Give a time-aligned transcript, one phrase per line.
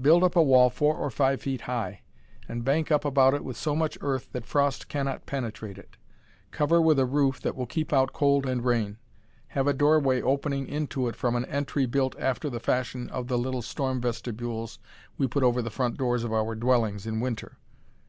[0.00, 2.02] Build up a wall four or five feet high,
[2.48, 5.96] and bank up about it with so much earth that frost cannot penetrate it.
[6.52, 8.98] Cover with a roof that will keep out cold and rain.
[9.48, 13.36] Have a doorway opening into it from an entry built after the fashion of the
[13.36, 14.78] little storm vestibules
[15.18, 17.58] we put over the front doors of our dwellings in winter.